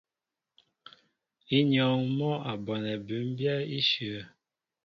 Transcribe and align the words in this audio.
Ínyɔ́ɔ́ŋ 1.57 2.01
mɔ́ 2.17 2.33
a 2.51 2.53
bonɛ 2.65 2.93
bʉmbyɛ́ 3.05 3.55
íshyə̂. 3.77 4.21